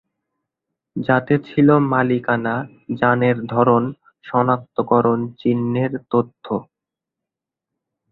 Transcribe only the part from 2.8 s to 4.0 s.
যানের ধরন,